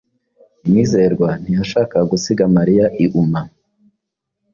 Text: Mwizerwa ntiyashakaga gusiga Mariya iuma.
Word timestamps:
Mwizerwa 0.67 1.29
ntiyashakaga 1.41 2.05
gusiga 2.11 2.43
Mariya 2.55 2.85
iuma. 3.03 3.41